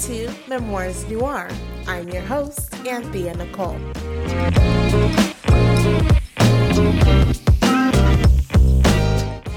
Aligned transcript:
to 0.00 0.32
Memoirs 0.46 1.04
Noir. 1.10 1.48
I'm 1.88 2.08
your 2.08 2.22
host, 2.22 2.72
Anthea 2.86 3.34
Nicole. 3.34 3.76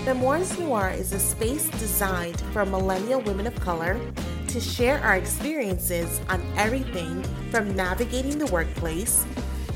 Memoirs 0.04 0.58
Noir 0.58 0.90
is 0.98 1.14
a 1.14 1.20
space 1.20 1.70
designed 1.80 2.42
for 2.54 2.66
millennial 2.66 3.22
women 3.22 3.46
of 3.46 3.54
color 3.60 4.00
to 4.48 4.60
share 4.60 5.00
our 5.02 5.16
experiences 5.16 6.20
on 6.28 6.42
everything 6.58 7.22
from 7.52 7.76
navigating 7.76 8.40
the 8.40 8.48
workplace, 8.48 9.24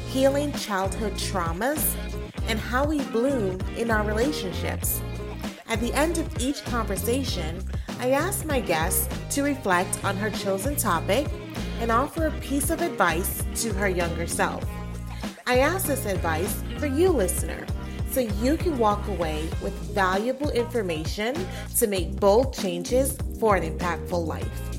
healing 0.10 0.52
childhood 0.54 1.14
traumas, 1.14 1.96
and 2.48 2.60
how 2.60 2.86
we 2.86 3.04
bloom 3.06 3.60
in 3.78 3.92
our 3.92 4.04
relationships. 4.04 5.00
At 5.68 5.80
the 5.80 5.94
end 5.94 6.18
of 6.18 6.42
each 6.42 6.64
conversation, 6.66 7.64
I 8.00 8.12
ask 8.12 8.46
my 8.46 8.60
guest 8.60 9.10
to 9.32 9.44
reflect 9.44 10.04
on 10.04 10.18
her 10.18 10.30
chosen 10.30 10.76
topic 10.76 11.28
and 11.80 11.92
offer 11.92 12.28
a 12.28 12.32
piece 12.40 12.70
of 12.70 12.82
advice 12.82 13.42
to 13.56 13.74
her 13.74 13.88
younger 13.88 14.28
self. 14.28 14.64
I 15.48 15.60
ask 15.60 15.88
this 15.88 16.06
advice 16.06 16.62
for 16.78 16.88
you, 16.88 17.10
listener, 17.10 17.66
so 18.12 18.20
you 18.20 18.58
can 18.58 18.78
walk 18.78 19.08
away 19.08 19.50
with 19.64 19.74
valuable 19.94 20.50
information 20.52 21.36
to 21.78 21.88
make 21.88 22.20
bold 22.20 22.54
changes 22.54 23.18
for 23.40 23.56
an 23.56 23.78
impactful 23.78 24.26
life. 24.26 24.78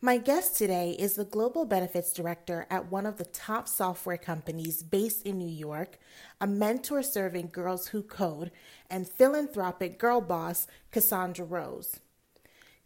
My 0.00 0.16
guest 0.16 0.56
today 0.56 0.96
is 0.98 1.16
the 1.16 1.24
Global 1.24 1.66
Benefits 1.66 2.12
Director 2.12 2.66
at 2.70 2.90
one 2.90 3.06
of 3.06 3.18
the 3.18 3.26
top 3.26 3.68
software 3.68 4.16
companies 4.16 4.82
based 4.82 5.26
in 5.26 5.36
New 5.36 5.48
York, 5.48 5.98
a 6.40 6.46
mentor 6.46 7.02
serving 7.02 7.50
girls 7.52 7.88
who 7.88 8.02
code, 8.02 8.50
and 8.88 9.06
philanthropic 9.06 9.98
girl 9.98 10.20
boss, 10.20 10.66
Cassandra 10.90 11.44
Rose. 11.44 12.00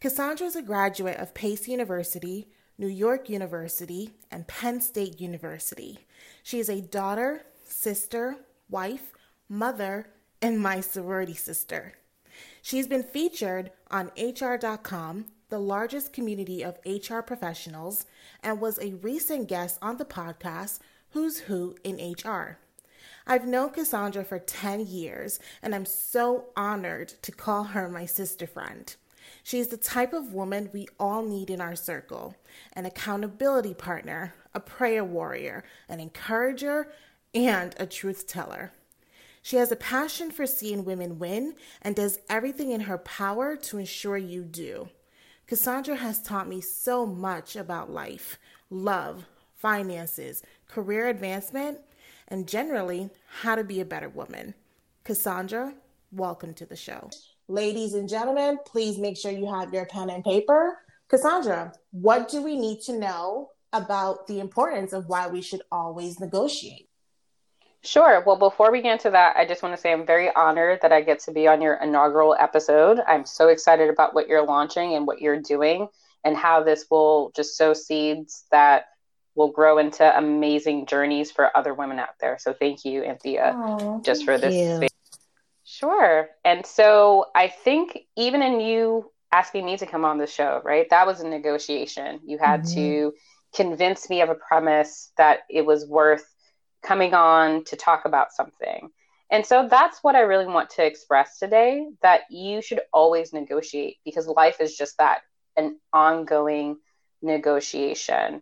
Cassandra 0.05 0.45
is 0.45 0.55
a 0.55 0.61
graduate 0.61 1.17
of 1.17 1.33
Pace 1.33 1.67
University, 1.67 2.47
New 2.77 2.85
York 2.85 3.27
University, 3.27 4.11
and 4.29 4.45
Penn 4.45 4.79
State 4.79 5.19
University. 5.19 6.05
She 6.43 6.59
is 6.59 6.69
a 6.69 6.79
daughter, 6.79 7.47
sister, 7.67 8.35
wife, 8.69 9.13
mother, 9.49 10.11
and 10.43 10.59
my 10.59 10.79
sorority 10.79 11.33
sister. 11.33 11.93
She's 12.61 12.85
been 12.85 13.01
featured 13.01 13.71
on 13.89 14.11
HR.com, 14.15 15.25
the 15.49 15.57
largest 15.57 16.13
community 16.13 16.61
of 16.63 16.77
HR 16.85 17.21
professionals, 17.21 18.05
and 18.43 18.61
was 18.61 18.77
a 18.77 18.93
recent 19.01 19.47
guest 19.47 19.79
on 19.81 19.97
the 19.97 20.05
podcast 20.05 20.77
Who's 21.13 21.39
Who 21.39 21.77
in 21.83 21.95
HR. 21.95 22.59
I've 23.25 23.47
known 23.47 23.71
Cassandra 23.71 24.23
for 24.23 24.37
10 24.37 24.85
years, 24.85 25.39
and 25.63 25.73
I'm 25.73 25.87
so 25.87 26.49
honored 26.55 27.07
to 27.23 27.31
call 27.31 27.63
her 27.63 27.89
my 27.89 28.05
sister 28.05 28.45
friend. 28.45 28.95
She's 29.43 29.67
the 29.67 29.77
type 29.77 30.13
of 30.13 30.33
woman 30.33 30.69
we 30.73 30.87
all 30.99 31.23
need 31.23 31.49
in 31.49 31.61
our 31.61 31.75
circle 31.75 32.35
an 32.73 32.85
accountability 32.85 33.73
partner, 33.73 34.33
a 34.53 34.59
prayer 34.59 35.03
warrior, 35.03 35.63
an 35.89 35.99
encourager, 35.99 36.91
and 37.33 37.75
a 37.77 37.85
truth 37.85 38.27
teller. 38.27 38.71
She 39.41 39.57
has 39.57 39.71
a 39.71 39.75
passion 39.75 40.31
for 40.31 40.47
seeing 40.47 40.85
women 40.85 41.19
win 41.19 41.55
and 41.81 41.95
does 41.95 42.19
everything 42.29 42.71
in 42.71 42.81
her 42.81 42.97
power 42.97 43.55
to 43.57 43.77
ensure 43.77 44.17
you 44.17 44.41
do. 44.43 44.89
Cassandra 45.45 45.95
has 45.95 46.21
taught 46.21 46.47
me 46.47 46.61
so 46.61 47.05
much 47.05 47.55
about 47.55 47.91
life, 47.91 48.39
love, 48.71 49.25
finances, 49.55 50.41
career 50.67 51.07
advancement, 51.07 51.79
and 52.27 52.47
generally 52.47 53.11
how 53.41 53.53
to 53.53 53.63
be 53.63 53.79
a 53.79 53.85
better 53.85 54.09
woman. 54.09 54.55
Cassandra, 55.03 55.75
welcome 56.11 56.53
to 56.55 56.65
the 56.65 56.75
show. 56.75 57.11
Ladies 57.47 57.93
and 57.93 58.09
gentlemen, 58.09 58.57
please 58.65 58.97
make 58.97 59.17
sure 59.17 59.31
you 59.31 59.45
have 59.45 59.71
your 59.73 59.85
pen 59.85 60.09
and 60.09 60.23
paper. 60.23 60.79
Cassandra, 61.09 61.73
what 61.91 62.27
do 62.27 62.41
we 62.41 62.57
need 62.57 62.81
to 62.81 62.97
know 62.97 63.51
about 63.71 64.25
the 64.25 64.39
importance 64.39 64.93
of 64.93 65.07
why 65.07 65.27
we 65.27 65.41
should 65.41 65.61
always 65.71 66.19
negotiate? 66.19 66.89
Sure. 67.83 68.23
Well, 68.25 68.37
before 68.37 68.71
we 68.71 68.81
get 68.81 68.93
into 68.93 69.11
that, 69.11 69.35
I 69.37 69.45
just 69.45 69.61
want 69.61 69.75
to 69.75 69.81
say 69.81 69.93
I'm 69.93 70.07
very 70.07 70.33
honored 70.33 70.79
that 70.81 70.91
I 70.91 71.01
get 71.01 71.19
to 71.19 71.31
be 71.31 71.47
on 71.47 71.61
your 71.61 71.75
inaugural 71.75 72.35
episode. 72.39 72.99
I'm 73.07 73.27
so 73.27 73.49
excited 73.49 73.91
about 73.91 74.15
what 74.15 74.27
you're 74.27 74.45
launching 74.45 74.95
and 74.95 75.05
what 75.05 75.21
you're 75.21 75.39
doing 75.39 75.87
and 76.23 76.35
how 76.35 76.63
this 76.63 76.87
will 76.89 77.31
just 77.35 77.55
sow 77.55 77.75
seeds 77.75 78.45
that 78.49 78.85
will 79.35 79.51
grow 79.51 79.77
into 79.77 80.17
amazing 80.17 80.87
journeys 80.87 81.29
for 81.29 81.55
other 81.55 81.75
women 81.75 81.99
out 81.99 82.17
there. 82.19 82.39
So 82.39 82.53
thank 82.53 82.85
you, 82.85 83.03
Anthea, 83.03 83.53
oh, 83.55 84.01
just 84.03 84.25
for 84.25 84.39
this. 84.39 84.89
Sure. 85.77 86.29
And 86.45 86.65
so 86.65 87.25
I 87.35 87.49
think 87.49 87.99
even 88.15 88.41
in 88.41 88.61
you 88.61 89.11
asking 89.33 89.65
me 89.65 89.75
to 89.75 89.85
come 89.85 90.05
on 90.05 90.17
the 90.17 90.27
show, 90.27 90.61
right? 90.63 90.89
That 90.89 91.05
was 91.05 91.19
a 91.19 91.27
negotiation. 91.27 92.21
You 92.23 92.37
had 92.37 92.61
mm-hmm. 92.61 92.75
to 92.75 93.13
convince 93.53 94.09
me 94.09 94.21
of 94.21 94.29
a 94.29 94.35
premise 94.35 95.11
that 95.17 95.39
it 95.49 95.65
was 95.65 95.85
worth 95.85 96.25
coming 96.81 97.13
on 97.13 97.65
to 97.65 97.75
talk 97.75 98.05
about 98.05 98.31
something. 98.31 98.89
And 99.29 99.45
so 99.45 99.67
that's 99.69 100.01
what 100.01 100.15
I 100.15 100.21
really 100.21 100.45
want 100.45 100.69
to 100.71 100.85
express 100.85 101.39
today 101.39 101.85
that 102.01 102.21
you 102.29 102.61
should 102.61 102.79
always 102.93 103.33
negotiate 103.33 103.97
because 104.05 104.27
life 104.27 104.61
is 104.61 104.77
just 104.77 104.97
that 104.99 105.23
an 105.57 105.77
ongoing 105.91 106.77
negotiation. 107.21 108.41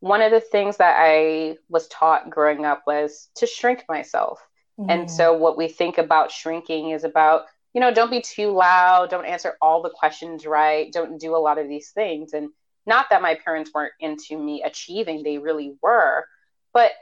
One 0.00 0.20
of 0.20 0.32
the 0.32 0.40
things 0.40 0.76
that 0.76 0.96
I 0.98 1.56
was 1.70 1.88
taught 1.88 2.28
growing 2.28 2.66
up 2.66 2.82
was 2.86 3.30
to 3.36 3.46
shrink 3.46 3.84
myself. 3.88 4.38
Mm. 4.78 4.86
And 4.88 5.10
so 5.10 5.32
what 5.32 5.56
we 5.56 5.68
think 5.68 5.98
about 5.98 6.30
shrinking 6.30 6.90
is 6.90 7.04
about, 7.04 7.46
you 7.72 7.80
know, 7.80 7.92
don't 7.92 8.10
be 8.10 8.20
too 8.20 8.50
loud, 8.50 9.10
don't 9.10 9.26
answer 9.26 9.56
all 9.60 9.82
the 9.82 9.90
questions 9.90 10.46
right, 10.46 10.92
don't 10.92 11.20
do 11.20 11.36
a 11.36 11.38
lot 11.38 11.58
of 11.58 11.68
these 11.68 11.90
things. 11.90 12.32
And 12.32 12.50
not 12.86 13.06
that 13.10 13.22
my 13.22 13.36
parents 13.44 13.70
weren't 13.74 13.94
into 14.00 14.38
me 14.38 14.62
achieving, 14.62 15.22
they 15.22 15.38
really 15.38 15.76
were. 15.82 16.26
But 16.72 16.92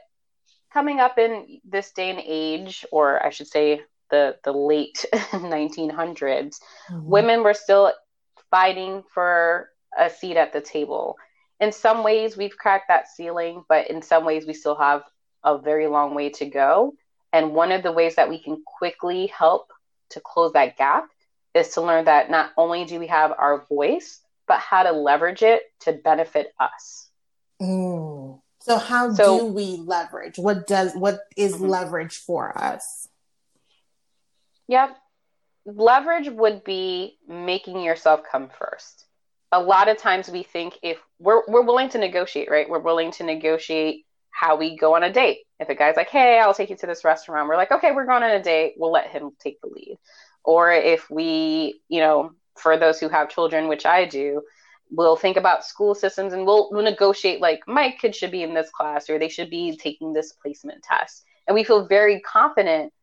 coming 0.71 0.99
up 0.99 1.17
in 1.17 1.59
this 1.63 1.91
day 1.91 2.09
and 2.09 2.21
age, 2.23 2.85
or 2.91 3.23
I 3.23 3.29
should 3.29 3.47
say 3.47 3.81
the 4.09 4.37
the 4.43 4.51
late 4.51 5.05
1900s, 5.13 5.89
mm-hmm. 6.19 7.05
women 7.05 7.43
were 7.43 7.53
still 7.53 7.93
fighting 8.49 9.03
for 9.13 9.69
a 9.97 10.09
seat 10.09 10.37
at 10.37 10.53
the 10.53 10.61
table. 10.61 11.17
In 11.59 11.71
some 11.71 12.03
ways, 12.03 12.35
we've 12.35 12.57
cracked 12.57 12.87
that 12.89 13.07
ceiling, 13.07 13.63
but 13.69 13.89
in 13.89 14.01
some 14.01 14.25
ways, 14.25 14.45
we 14.45 14.53
still 14.53 14.75
have 14.75 15.03
a 15.43 15.57
very 15.57 15.87
long 15.87 16.15
way 16.15 16.29
to 16.29 16.45
go. 16.45 16.93
And 17.33 17.53
one 17.53 17.71
of 17.71 17.81
the 17.81 17.91
ways 17.91 18.15
that 18.15 18.29
we 18.29 18.37
can 18.37 18.61
quickly 18.63 19.27
help 19.27 19.73
to 20.11 20.21
close 20.21 20.53
that 20.53 20.77
gap 20.77 21.09
is 21.55 21.69
to 21.69 21.81
learn 21.81 22.05
that 22.05 22.29
not 22.29 22.51
only 22.57 22.85
do 22.85 22.99
we 22.99 23.07
have 23.07 23.33
our 23.37 23.65
voice, 23.67 24.21
but 24.47 24.59
how 24.59 24.83
to 24.83 24.91
leverage 24.91 25.41
it 25.41 25.63
to 25.81 25.93
benefit 25.93 26.53
us. 26.59 27.09
Mm. 27.61 28.39
So 28.61 28.77
how 28.77 29.11
so, 29.11 29.39
do 29.39 29.45
we 29.47 29.77
leverage? 29.77 30.37
What 30.37 30.67
does 30.67 30.93
what 30.93 31.19
is 31.35 31.55
mm-hmm. 31.55 31.65
leverage 31.65 32.15
for 32.15 32.57
us? 32.57 33.07
Yep. 34.67 34.97
Leverage 35.65 36.29
would 36.29 36.63
be 36.63 37.17
making 37.27 37.81
yourself 37.81 38.21
come 38.29 38.49
first. 38.57 39.05
A 39.51 39.61
lot 39.61 39.89
of 39.89 39.97
times 39.97 40.29
we 40.29 40.43
think 40.43 40.77
if 40.81 40.97
we're 41.19 41.41
we're 41.47 41.61
willing 41.61 41.89
to 41.89 41.97
negotiate, 41.97 42.49
right? 42.49 42.69
We're 42.69 42.79
willing 42.79 43.11
to 43.13 43.23
negotiate 43.23 44.05
how 44.31 44.55
we 44.55 44.77
go 44.77 44.95
on 44.95 45.03
a 45.03 45.11
date. 45.11 45.39
If 45.63 45.69
a 45.69 45.75
guy's 45.75 45.95
like, 45.95 46.09
"Hey, 46.09 46.39
I'll 46.39 46.53
take 46.53 46.69
you 46.69 46.77
to 46.77 46.87
this 46.87 47.03
restaurant," 47.03 47.47
we're 47.47 47.57
like, 47.57 47.71
"Okay, 47.71 47.91
we're 47.91 48.05
going 48.05 48.23
on 48.23 48.29
a 48.29 48.43
date. 48.43 48.75
We'll 48.77 48.91
let 48.91 49.09
him 49.09 49.31
take 49.39 49.59
the 49.61 49.67
lead." 49.67 49.97
Or 50.43 50.71
if 50.71 51.09
we, 51.09 51.81
you 51.89 51.99
know, 52.01 52.31
for 52.55 52.77
those 52.77 52.99
who 52.99 53.09
have 53.09 53.29
children, 53.29 53.67
which 53.67 53.85
I 53.85 54.05
do, 54.05 54.43
we'll 54.93 55.15
think 55.15 55.37
about 55.37 55.65
school 55.65 55.95
systems 55.95 56.33
and 56.33 56.45
we'll, 56.45 56.69
we'll 56.71 56.83
negotiate 56.83 57.41
like 57.41 57.61
my 57.67 57.91
kid 57.99 58.15
should 58.15 58.31
be 58.31 58.43
in 58.43 58.53
this 58.53 58.69
class 58.69 59.09
or 59.09 59.17
they 59.17 59.29
should 59.29 59.49
be 59.49 59.75
taking 59.75 60.13
this 60.13 60.33
placement 60.33 60.83
test 60.83 61.23
and 61.47 61.55
we 61.55 61.63
feel 61.63 61.87
very 61.87 62.19
confident 62.21 62.93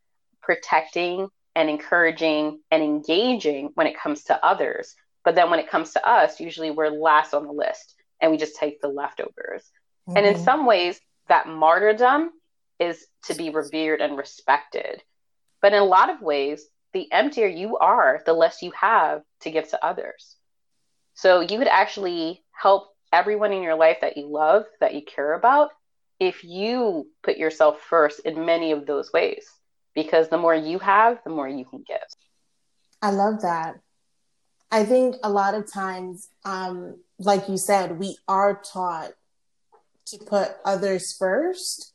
protecting 0.40 1.28
and 1.56 1.68
encouraging 1.68 2.60
and 2.70 2.82
engaging 2.82 3.70
when 3.74 3.86
it 3.86 3.98
comes 3.98 4.24
to 4.24 4.44
others 4.44 4.94
but 5.24 5.34
then 5.34 5.50
when 5.50 5.58
it 5.58 5.68
comes 5.68 5.92
to 5.92 6.08
us 6.08 6.40
usually 6.40 6.70
we're 6.70 6.88
last 6.88 7.34
on 7.34 7.44
the 7.44 7.52
list 7.52 7.94
and 8.20 8.30
we 8.30 8.36
just 8.36 8.56
take 8.56 8.80
the 8.80 8.88
leftovers 8.88 9.62
mm-hmm. 10.08 10.16
and 10.16 10.26
in 10.26 10.34
mm-hmm. 10.34 10.44
some 10.44 10.66
ways 10.66 11.00
that 11.28 11.48
martyrdom 11.48 12.30
is 12.80 13.06
to 13.24 13.34
be 13.34 13.50
revered 13.50 14.00
and 14.00 14.16
respected 14.16 15.02
but 15.62 15.72
in 15.72 15.80
a 15.80 15.84
lot 15.84 16.10
of 16.10 16.20
ways 16.20 16.66
the 16.92 17.10
emptier 17.12 17.46
you 17.46 17.76
are 17.76 18.20
the 18.26 18.32
less 18.32 18.62
you 18.62 18.72
have 18.72 19.22
to 19.40 19.50
give 19.50 19.68
to 19.68 19.84
others 19.84 20.36
so 21.14 21.40
you 21.40 21.58
could 21.58 21.68
actually 21.68 22.42
help 22.50 22.94
everyone 23.12 23.52
in 23.52 23.62
your 23.62 23.74
life 23.74 23.98
that 24.00 24.16
you 24.16 24.26
love, 24.26 24.64
that 24.80 24.94
you 24.94 25.02
care 25.02 25.34
about, 25.34 25.70
if 26.18 26.44
you 26.44 27.08
put 27.22 27.36
yourself 27.36 27.80
first 27.80 28.20
in 28.20 28.46
many 28.46 28.72
of 28.72 28.86
those 28.86 29.12
ways. 29.12 29.46
Because 29.94 30.28
the 30.28 30.38
more 30.38 30.54
you 30.54 30.78
have, 30.78 31.18
the 31.24 31.30
more 31.30 31.48
you 31.48 31.64
can 31.64 31.84
give. 31.86 31.98
I 33.02 33.10
love 33.10 33.42
that. 33.42 33.80
I 34.70 34.84
think 34.84 35.16
a 35.24 35.30
lot 35.30 35.54
of 35.54 35.70
times, 35.70 36.28
um, 36.44 36.96
like 37.18 37.48
you 37.48 37.56
said, 37.56 37.98
we 37.98 38.16
are 38.28 38.62
taught 38.62 39.10
to 40.06 40.18
put 40.18 40.56
others 40.64 41.14
first, 41.18 41.89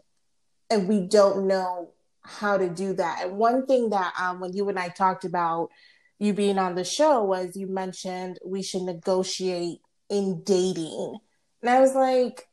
and 0.76 0.90
we 0.90 1.00
don't 1.02 1.48
know 1.48 1.92
how 2.22 2.58
to 2.58 2.70
do 2.70 2.94
that. 2.94 3.24
And 3.24 3.38
one 3.38 3.66
thing 3.66 3.92
that 3.92 4.14
um, 4.20 4.40
when 4.42 4.54
you 4.54 4.68
and 4.68 4.78
I 4.78 4.90
talked 4.90 5.24
about 5.24 5.70
you 6.20 6.34
being 6.34 6.58
on 6.58 6.76
the 6.76 6.84
show 6.84 7.24
was 7.24 7.56
you 7.56 7.68
mentioned 7.68 8.40
we 8.44 8.62
should 8.62 8.82
negotiate 8.82 9.80
in 10.10 10.44
dating. 10.44 11.18
And 11.62 11.70
I 11.70 11.80
was 11.80 11.96
like, 11.96 12.48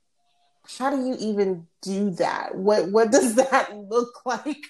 how 0.79 0.91
do 0.91 1.05
you 1.05 1.17
even 1.19 1.67
do 1.81 2.11
that? 2.13 2.55
What 2.55 2.91
what 2.91 3.11
does 3.11 3.35
that 3.51 3.77
look 3.77 4.25
like 4.25 4.69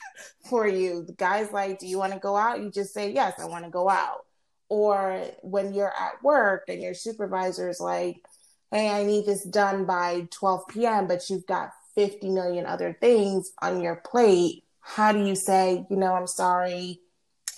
for 0.49 0.67
you? 0.67 1.05
The 1.05 1.13
guy's 1.13 1.53
like, 1.53 1.79
Do 1.79 1.87
you 1.87 1.99
want 1.99 2.15
to 2.15 2.19
go 2.19 2.37
out? 2.37 2.61
You 2.61 2.71
just 2.71 2.95
say, 2.95 3.13
Yes, 3.13 3.35
I 3.39 3.45
want 3.45 3.65
to 3.65 3.71
go 3.71 3.89
out. 3.89 4.25
Or 4.71 5.23
when 5.43 5.75
you're 5.75 5.93
at 5.93 6.23
work 6.23 6.65
and 6.69 6.81
your 6.81 6.95
supervisor 6.95 7.69
is 7.69 7.81
like, 7.81 8.23
Hey, 8.71 8.89
I 8.89 9.05
need 9.05 9.27
this 9.27 9.45
done 9.45 9.85
by 9.85 10.29
12 10.31 10.69
p.m., 10.69 11.07
but 11.07 11.29
you've 11.29 11.47
got 11.47 11.73
50 11.94 12.31
million 12.31 12.67
other 12.67 12.97
things 13.00 13.53
on 13.61 13.83
your 13.83 13.97
plate. 13.97 14.65
How 14.81 15.12
do 15.12 15.25
you 15.25 15.35
say, 15.35 15.87
you 15.91 15.97
know, 15.97 16.15
I'm 16.15 16.27
sorry, 16.27 17.00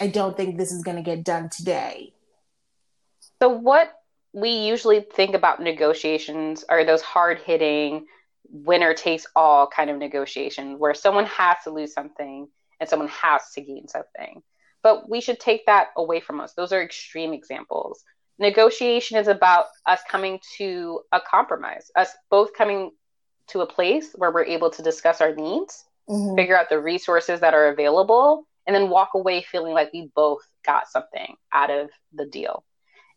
I 0.00 0.08
don't 0.08 0.36
think 0.36 0.56
this 0.56 0.72
is 0.72 0.82
going 0.82 0.96
to 0.96 1.02
get 1.02 1.25
done 1.25 1.48
today? 1.48 2.12
So, 3.40 3.48
what 3.48 3.92
we 4.32 4.50
usually 4.50 5.00
think 5.00 5.34
about 5.34 5.60
negotiations 5.60 6.64
are 6.69 6.84
those 6.84 7.02
hard 7.02 7.38
hitting, 7.38 8.06
winner 8.50 8.94
takes 8.94 9.26
all 9.34 9.66
kind 9.66 9.90
of 9.90 9.98
negotiation 9.98 10.78
where 10.78 10.94
someone 10.94 11.26
has 11.26 11.56
to 11.64 11.70
lose 11.70 11.92
something 11.92 12.48
and 12.81 12.88
someone 12.88 13.08
has 13.08 13.50
to 13.54 13.60
gain 13.60 13.88
something. 13.88 14.42
But 14.82 15.08
we 15.08 15.20
should 15.20 15.40
take 15.40 15.66
that 15.66 15.88
away 15.96 16.20
from 16.20 16.40
us. 16.40 16.52
Those 16.52 16.72
are 16.72 16.82
extreme 16.82 17.32
examples. 17.32 18.04
Negotiation 18.38 19.16
is 19.16 19.28
about 19.28 19.66
us 19.86 20.00
coming 20.08 20.40
to 20.58 21.00
a 21.12 21.20
compromise, 21.20 21.90
us 21.96 22.10
both 22.31 22.52
coming 22.52 22.90
to 23.49 23.61
a 23.61 23.67
place 23.67 24.12
where 24.14 24.31
we're 24.31 24.44
able 24.44 24.70
to 24.70 24.82
discuss 24.82 25.20
our 25.20 25.35
needs, 25.35 25.85
mm-hmm. 26.08 26.37
figure 26.37 26.58
out 26.58 26.69
the 26.69 26.81
resources 26.81 27.41
that 27.41 27.55
are 27.55 27.69
available, 27.69 28.46
and 28.67 28.75
then 28.75 28.88
walk 28.88 29.11
away 29.14 29.43
feeling 29.43 29.75
like 29.75 29.93
we 29.93 30.11
both 30.14 30.46
got 30.64 30.88
something 30.88 31.37
out 31.52 31.70
of 31.70 31.91
the 32.12 32.26
deal. 32.26 32.64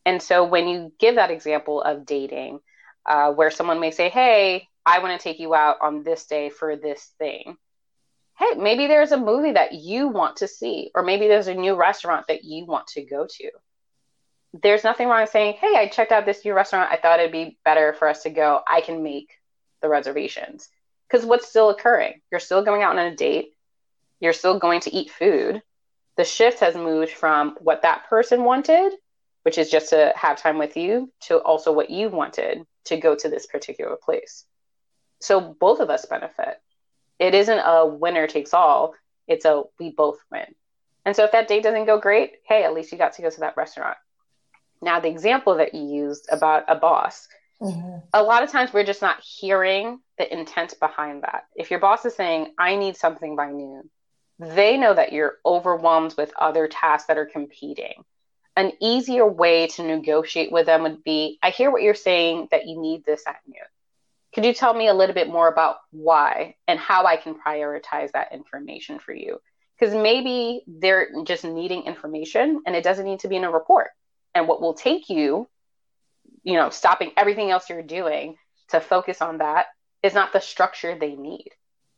And 0.05 0.21
so 0.21 0.45
when 0.45 0.67
you 0.67 0.93
give 0.99 1.15
that 1.15 1.31
example 1.31 1.81
of 1.81 2.05
dating, 2.05 2.59
uh, 3.05 3.31
where 3.31 3.51
someone 3.51 3.79
may 3.79 3.91
say, 3.91 4.09
Hey, 4.09 4.67
I 4.85 4.99
want 4.99 5.19
to 5.19 5.23
take 5.23 5.39
you 5.39 5.53
out 5.53 5.77
on 5.81 6.03
this 6.03 6.25
day 6.25 6.49
for 6.49 6.75
this 6.75 7.11
thing. 7.17 7.57
Hey, 8.37 8.53
maybe 8.55 8.87
there's 8.87 9.11
a 9.11 9.17
movie 9.17 9.53
that 9.53 9.73
you 9.73 10.07
want 10.07 10.37
to 10.37 10.47
see, 10.47 10.91
or 10.93 11.03
maybe 11.03 11.27
there's 11.27 11.47
a 11.47 11.53
new 11.53 11.75
restaurant 11.75 12.27
that 12.27 12.43
you 12.43 12.65
want 12.65 12.87
to 12.87 13.03
go 13.03 13.25
to. 13.27 13.51
There's 14.53 14.83
nothing 14.83 15.07
wrong 15.07 15.21
with 15.21 15.29
saying, 15.29 15.55
Hey, 15.59 15.75
I 15.75 15.87
checked 15.87 16.11
out 16.11 16.25
this 16.25 16.45
new 16.45 16.53
restaurant. 16.53 16.91
I 16.91 16.97
thought 16.97 17.19
it'd 17.19 17.31
be 17.31 17.57
better 17.65 17.93
for 17.93 18.07
us 18.07 18.23
to 18.23 18.29
go. 18.29 18.61
I 18.67 18.81
can 18.81 19.03
make 19.03 19.29
the 19.81 19.89
reservations. 19.89 20.69
Because 21.07 21.25
what's 21.25 21.47
still 21.47 21.69
occurring? 21.69 22.21
You're 22.31 22.39
still 22.39 22.63
going 22.63 22.83
out 22.83 22.97
on 22.97 23.05
a 23.05 23.15
date, 23.15 23.53
you're 24.19 24.33
still 24.33 24.59
going 24.59 24.81
to 24.81 24.93
eat 24.93 25.11
food. 25.11 25.61
The 26.17 26.23
shift 26.23 26.59
has 26.61 26.75
moved 26.75 27.11
from 27.11 27.55
what 27.59 27.83
that 27.83 28.09
person 28.09 28.43
wanted, 28.43 28.93
which 29.43 29.57
is 29.57 29.69
just 29.69 29.89
to 29.89 30.11
have 30.15 30.37
time 30.37 30.57
with 30.57 30.75
you, 30.75 31.11
to 31.21 31.37
also 31.37 31.71
what 31.71 31.89
you 31.89 32.09
wanted 32.09 32.65
to 32.85 32.97
go 32.97 33.15
to 33.15 33.29
this 33.29 33.45
particular 33.45 33.95
place. 33.95 34.45
So 35.19 35.39
both 35.39 35.79
of 35.79 35.89
us 35.89 36.05
benefit. 36.05 36.59
It 37.19 37.33
isn't 37.33 37.59
a 37.59 37.85
winner 37.85 38.27
takes 38.27 38.53
all, 38.53 38.93
it's 39.27 39.45
a 39.45 39.63
we 39.79 39.91
both 39.91 40.19
win. 40.31 40.55
And 41.05 41.15
so 41.15 41.23
if 41.23 41.31
that 41.31 41.47
date 41.47 41.63
doesn't 41.63 41.85
go 41.85 41.99
great, 41.99 42.33
hey, 42.43 42.63
at 42.63 42.73
least 42.73 42.91
you 42.91 42.97
got 42.97 43.13
to 43.13 43.21
go 43.21 43.29
to 43.29 43.39
that 43.39 43.57
restaurant. 43.57 43.97
Now, 44.81 44.99
the 44.99 45.09
example 45.09 45.55
that 45.55 45.73
you 45.73 45.83
used 45.83 46.27
about 46.31 46.65
a 46.67 46.75
boss, 46.75 47.27
mm-hmm. 47.61 47.97
a 48.13 48.23
lot 48.23 48.43
of 48.43 48.51
times 48.51 48.73
we're 48.73 48.83
just 48.83 49.01
not 49.01 49.21
hearing 49.21 49.99
the 50.17 50.31
intent 50.31 50.73
behind 50.79 51.23
that. 51.23 51.45
If 51.55 51.71
your 51.71 51.79
boss 51.79 52.05
is 52.05 52.15
saying, 52.15 52.53
I 52.57 52.75
need 52.75 52.97
something 52.97 53.35
by 53.35 53.51
noon, 53.51 53.89
they 54.39 54.77
know 54.77 54.93
that 54.93 55.13
you're 55.13 55.37
overwhelmed 55.45 56.15
with 56.17 56.33
other 56.37 56.67
tasks 56.67 57.07
that 57.07 57.17
are 57.17 57.25
competing. 57.25 58.03
An 58.55 58.71
easier 58.81 59.25
way 59.25 59.67
to 59.67 59.83
negotiate 59.83 60.51
with 60.51 60.65
them 60.65 60.83
would 60.83 61.03
be 61.03 61.37
I 61.41 61.51
hear 61.51 61.71
what 61.71 61.83
you're 61.83 61.93
saying 61.93 62.47
that 62.51 62.67
you 62.67 62.81
need 62.81 63.05
this 63.05 63.23
at 63.27 63.37
noon. 63.47 63.61
Could 64.33 64.45
you 64.45 64.53
tell 64.53 64.73
me 64.73 64.87
a 64.87 64.93
little 64.93 65.15
bit 65.15 65.29
more 65.29 65.47
about 65.47 65.77
why 65.91 66.55
and 66.67 66.79
how 66.79 67.05
I 67.05 67.17
can 67.17 67.35
prioritize 67.35 68.11
that 68.11 68.33
information 68.33 68.99
for 68.99 69.13
you? 69.13 69.39
Because 69.79 69.95
maybe 69.95 70.63
they're 70.67 71.09
just 71.23 71.43
needing 71.43 71.83
information 71.83 72.61
and 72.65 72.75
it 72.75 72.83
doesn't 72.83 73.05
need 73.05 73.21
to 73.21 73.27
be 73.27 73.35
in 73.35 73.43
a 73.43 73.51
report. 73.51 73.89
And 74.35 74.47
what 74.47 74.61
will 74.61 74.73
take 74.73 75.09
you, 75.09 75.47
you 76.47 76.53
know, 76.53 76.69
stopping 76.69 77.11
everything 77.17 77.51
else 77.51 77.69
you're 77.69 77.83
doing 77.83 78.37
to 78.69 78.79
focus 78.79 79.21
on 79.21 79.39
that 79.39 79.65
is 80.01 80.13
not 80.13 80.31
the 80.31 80.39
structure 80.39 80.97
they 80.97 81.13
need. 81.13 81.49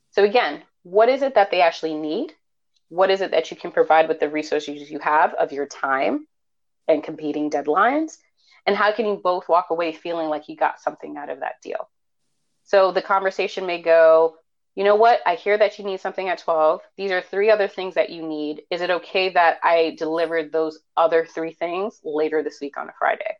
So, 0.09 0.23
again, 0.23 0.63
what 0.81 1.07
is 1.07 1.21
it 1.21 1.35
that 1.35 1.51
they 1.51 1.61
actually 1.61 1.93
need? 1.93 2.33
What 2.87 3.11
is 3.11 3.21
it 3.21 3.29
that 3.29 3.51
you 3.51 3.57
can 3.57 3.71
provide 3.71 4.07
with 4.07 4.19
the 4.19 4.27
resources 4.27 4.89
you 4.89 4.97
have 4.97 5.35
of 5.35 5.51
your 5.51 5.67
time 5.67 6.25
and 6.87 7.03
competing 7.03 7.51
deadlines? 7.51 8.17
And 8.65 8.75
how 8.75 8.91
can 8.91 9.05
you 9.05 9.21
both 9.23 9.47
walk 9.47 9.67
away 9.69 9.91
feeling 9.91 10.29
like 10.29 10.49
you 10.49 10.55
got 10.55 10.81
something 10.81 11.15
out 11.15 11.29
of 11.29 11.41
that 11.41 11.61
deal? 11.61 11.87
So 12.63 12.91
the 12.91 13.03
conversation 13.03 13.67
may 13.67 13.83
go, 13.83 14.33
you 14.73 14.83
know 14.83 14.95
what? 14.95 15.19
I 15.27 15.35
hear 15.35 15.59
that 15.59 15.77
you 15.77 15.85
need 15.85 15.99
something 15.99 16.27
at 16.27 16.39
12. 16.39 16.81
These 16.97 17.11
are 17.11 17.21
three 17.21 17.51
other 17.51 17.67
things 17.67 17.93
that 17.93 18.09
you 18.09 18.27
need. 18.27 18.63
Is 18.71 18.81
it 18.81 18.89
okay 18.89 19.29
that 19.29 19.59
I 19.61 19.95
delivered 19.99 20.51
those 20.51 20.79
other 20.97 21.23
three 21.23 21.53
things 21.53 21.99
later 22.03 22.41
this 22.41 22.59
week 22.59 22.77
on 22.77 22.89
a 22.89 22.93
Friday? 22.97 23.37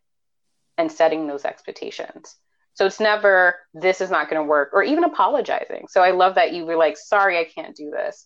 And 0.79 0.91
setting 0.91 1.27
those 1.27 1.45
expectations. 1.45 2.35
So 2.73 2.85
it's 2.85 3.01
never, 3.01 3.55
this 3.73 3.99
is 3.99 4.09
not 4.09 4.29
going 4.29 4.41
to 4.41 4.47
work, 4.47 4.69
or 4.71 4.81
even 4.81 5.03
apologizing. 5.03 5.87
So 5.89 6.01
I 6.01 6.11
love 6.11 6.35
that 6.35 6.53
you 6.53 6.65
were 6.65 6.77
like, 6.77 6.95
sorry, 6.97 7.37
I 7.37 7.43
can't 7.43 7.75
do 7.75 7.91
this. 7.91 8.25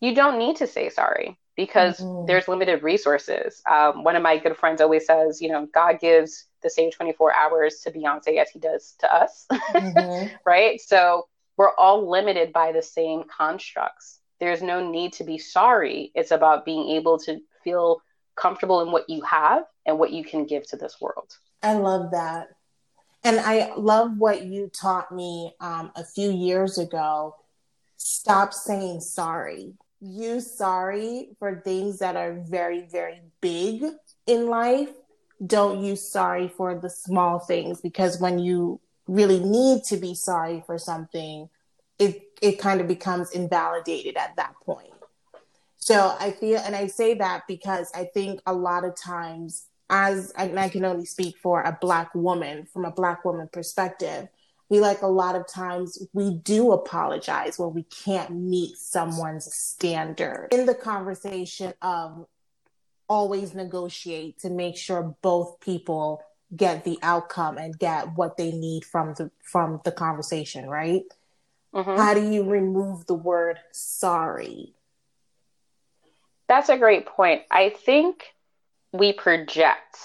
You 0.00 0.14
don't 0.14 0.38
need 0.38 0.56
to 0.56 0.66
say 0.66 0.88
sorry 0.88 1.38
because 1.56 1.98
mm-hmm. 1.98 2.26
there's 2.26 2.48
limited 2.48 2.82
resources. 2.82 3.60
Um, 3.70 4.02
one 4.02 4.16
of 4.16 4.22
my 4.22 4.38
good 4.38 4.56
friends 4.56 4.80
always 4.80 5.06
says, 5.06 5.42
you 5.42 5.50
know, 5.50 5.68
God 5.74 6.00
gives 6.00 6.46
the 6.62 6.70
same 6.70 6.90
24 6.90 7.34
hours 7.34 7.80
to 7.80 7.90
Beyonce 7.90 8.38
as 8.38 8.48
he 8.48 8.58
does 8.58 8.94
to 9.00 9.14
us, 9.14 9.44
mm-hmm. 9.52 10.34
right? 10.46 10.80
So 10.80 11.26
we're 11.58 11.74
all 11.76 12.10
limited 12.10 12.52
by 12.52 12.72
the 12.72 12.82
same 12.82 13.24
constructs. 13.24 14.20
There's 14.40 14.62
no 14.62 14.90
need 14.90 15.12
to 15.14 15.24
be 15.24 15.38
sorry. 15.38 16.10
It's 16.14 16.30
about 16.30 16.64
being 16.64 16.96
able 16.96 17.18
to 17.20 17.40
feel 17.62 18.00
comfortable 18.36 18.80
in 18.80 18.90
what 18.90 19.10
you 19.10 19.20
have 19.22 19.64
and 19.84 19.98
what 19.98 20.12
you 20.12 20.24
can 20.24 20.46
give 20.46 20.66
to 20.68 20.76
this 20.76 20.96
world. 21.00 21.30
I 21.62 21.74
love 21.74 22.10
that. 22.12 22.48
And 23.24 23.38
I 23.38 23.72
love 23.76 24.18
what 24.18 24.44
you 24.44 24.68
taught 24.68 25.12
me 25.12 25.54
um, 25.60 25.92
a 25.94 26.04
few 26.04 26.30
years 26.30 26.78
ago. 26.78 27.36
Stop 27.96 28.52
saying 28.52 29.00
sorry. 29.00 29.74
Use 30.00 30.50
sorry 30.50 31.28
for 31.38 31.60
things 31.60 32.00
that 32.00 32.16
are 32.16 32.32
very, 32.32 32.88
very 32.90 33.20
big 33.40 33.84
in 34.26 34.48
life 34.48 34.88
don't 35.44 35.82
use 35.82 36.08
sorry 36.08 36.48
for 36.48 36.78
the 36.78 36.90
small 36.90 37.38
things 37.38 37.80
because 37.80 38.20
when 38.20 38.38
you 38.38 38.80
really 39.08 39.40
need 39.40 39.82
to 39.84 39.96
be 39.96 40.14
sorry 40.14 40.62
for 40.66 40.78
something, 40.78 41.48
it 41.98 42.22
it 42.40 42.58
kind 42.58 42.80
of 42.80 42.88
becomes 42.88 43.30
invalidated 43.30 44.16
at 44.16 44.36
that 44.36 44.54
point. 44.64 44.92
So 45.78 46.16
I 46.18 46.30
feel, 46.30 46.58
and 46.58 46.76
I 46.76 46.86
say 46.86 47.14
that 47.14 47.42
because 47.48 47.90
I 47.94 48.04
think 48.04 48.40
a 48.46 48.52
lot 48.52 48.84
of 48.84 48.96
times, 48.96 49.66
as 49.90 50.32
and 50.36 50.58
I 50.58 50.68
can 50.68 50.84
only 50.84 51.04
speak 51.04 51.36
for 51.38 51.62
a 51.62 51.76
black 51.80 52.14
woman 52.14 52.66
from 52.72 52.84
a 52.84 52.90
black 52.90 53.24
woman 53.24 53.48
perspective, 53.52 54.28
we 54.68 54.80
like 54.80 55.02
a 55.02 55.06
lot 55.06 55.36
of 55.36 55.46
times 55.46 56.06
we 56.12 56.34
do 56.34 56.72
apologize 56.72 57.58
when 57.58 57.74
we 57.74 57.82
can't 57.84 58.30
meet 58.30 58.76
someone's 58.76 59.52
standard. 59.52 60.48
In 60.50 60.66
the 60.66 60.74
conversation 60.74 61.74
of 61.82 62.26
always 63.08 63.54
negotiate 63.54 64.38
to 64.38 64.48
make 64.50 64.76
sure 64.76 65.14
both 65.20 65.60
people 65.60 66.22
get 66.56 66.84
the 66.84 66.98
outcome 67.02 67.58
and 67.58 67.78
get 67.78 68.14
what 68.14 68.36
they 68.36 68.52
need 68.52 68.84
from 68.84 69.14
the 69.14 69.30
from 69.42 69.80
the 69.84 69.92
conversation 69.92 70.68
right? 70.68 71.02
Mm-hmm. 71.74 71.96
how 71.96 72.12
do 72.12 72.30
you 72.30 72.44
remove 72.44 73.06
the 73.06 73.14
word 73.14 73.58
sorry? 73.70 74.74
That's 76.48 76.68
a 76.68 76.76
great 76.76 77.06
point. 77.06 77.42
I 77.50 77.70
think 77.70 78.24
we 78.92 79.12
project 79.12 79.96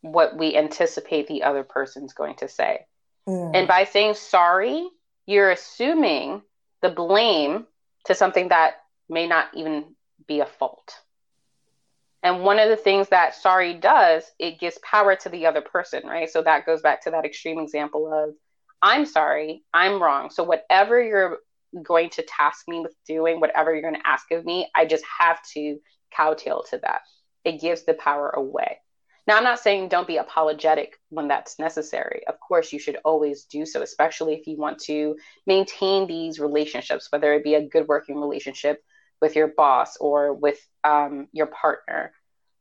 what 0.00 0.36
we 0.36 0.56
anticipate 0.56 1.26
the 1.26 1.42
other 1.42 1.64
person's 1.64 2.12
going 2.12 2.36
to 2.36 2.48
say 2.48 2.80
mm. 3.28 3.50
and 3.54 3.66
by 3.66 3.84
saying 3.84 4.14
sorry 4.14 4.88
you're 5.26 5.50
assuming 5.50 6.42
the 6.82 6.90
blame 6.90 7.66
to 8.04 8.14
something 8.14 8.48
that 8.48 8.74
may 9.08 9.26
not 9.26 9.48
even 9.54 9.84
be 10.26 10.40
a 10.40 10.46
fault 10.46 11.00
and 12.22 12.42
one 12.42 12.58
of 12.58 12.68
the 12.68 12.76
things 12.76 13.08
that 13.08 13.34
sorry 13.34 13.74
does, 13.74 14.24
it 14.38 14.58
gives 14.58 14.78
power 14.78 15.14
to 15.16 15.28
the 15.28 15.46
other 15.46 15.60
person, 15.60 16.06
right? 16.06 16.28
So 16.28 16.42
that 16.42 16.66
goes 16.66 16.82
back 16.82 17.02
to 17.04 17.10
that 17.12 17.24
extreme 17.24 17.58
example 17.58 18.12
of 18.12 18.34
I'm 18.82 19.06
sorry, 19.06 19.62
I'm 19.72 20.02
wrong. 20.02 20.30
So 20.30 20.44
whatever 20.44 21.02
you're 21.02 21.38
going 21.82 22.10
to 22.10 22.22
task 22.22 22.64
me 22.68 22.80
with 22.80 22.94
doing, 23.06 23.40
whatever 23.40 23.72
you're 23.72 23.82
going 23.82 24.00
to 24.00 24.06
ask 24.06 24.30
of 24.30 24.44
me, 24.44 24.68
I 24.74 24.86
just 24.86 25.04
have 25.18 25.38
to 25.54 25.78
cowtail 26.14 26.64
to 26.70 26.78
that. 26.78 27.00
It 27.44 27.60
gives 27.60 27.84
the 27.84 27.94
power 27.94 28.30
away. 28.30 28.78
Now, 29.26 29.36
I'm 29.36 29.44
not 29.44 29.58
saying 29.58 29.88
don't 29.88 30.06
be 30.06 30.16
apologetic 30.16 30.98
when 31.10 31.28
that's 31.28 31.58
necessary. 31.58 32.22
Of 32.26 32.40
course, 32.40 32.72
you 32.72 32.78
should 32.78 32.96
always 33.04 33.44
do 33.44 33.66
so, 33.66 33.82
especially 33.82 34.34
if 34.34 34.46
you 34.46 34.56
want 34.56 34.78
to 34.84 35.16
maintain 35.46 36.06
these 36.06 36.40
relationships, 36.40 37.08
whether 37.10 37.34
it 37.34 37.44
be 37.44 37.54
a 37.54 37.66
good 37.66 37.86
working 37.86 38.18
relationship 38.18 38.82
with 39.20 39.36
your 39.36 39.48
boss 39.48 39.98
or 39.98 40.32
with 40.32 40.58
um, 40.82 41.28
your 41.32 41.46
partner. 41.46 42.12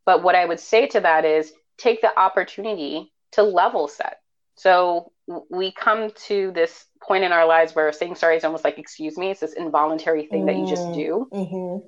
But 0.05 0.23
what 0.23 0.35
I 0.35 0.45
would 0.45 0.59
say 0.59 0.87
to 0.87 0.99
that 0.99 1.23
is 1.23 1.53
take 1.77 2.01
the 2.01 2.19
opportunity 2.19 3.13
to 3.33 3.43
level 3.43 3.87
set. 3.87 4.17
So 4.55 5.11
we 5.49 5.71
come 5.71 6.11
to 6.25 6.51
this 6.51 6.85
point 7.01 7.23
in 7.23 7.31
our 7.31 7.45
lives 7.45 7.75
where 7.75 7.91
saying 7.93 8.15
sorry 8.15 8.37
is 8.37 8.43
almost 8.43 8.63
like 8.63 8.77
excuse 8.77 9.17
me. 9.17 9.31
It's 9.31 9.39
this 9.39 9.53
involuntary 9.53 10.25
thing 10.25 10.43
mm. 10.43 10.45
that 10.47 10.57
you 10.57 10.67
just 10.67 10.87
mm, 10.87 10.95
do. 10.95 11.27
Mm-hmm. 11.31 11.87